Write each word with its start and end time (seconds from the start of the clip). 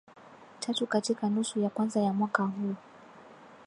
Tatu 0.59 0.87
katika 0.87 1.29
nusu 1.29 1.59
ya 1.59 1.69
kwanza 1.69 1.99
ya 2.01 2.13
mwaka 2.13 2.43
huu 2.43 2.75